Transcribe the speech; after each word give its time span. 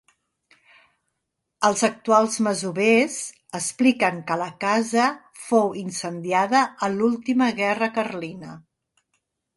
Els 1.67 1.83
actuals 1.87 2.37
masovers 2.47 3.19
expliquen 3.61 4.17
que 4.31 4.39
la 4.43 4.49
casa 4.65 5.05
fou 5.45 5.73
incendiada 5.85 6.63
a 6.89 6.91
l'última 6.97 7.51
guerra 7.61 7.95
carlina. 8.01 8.57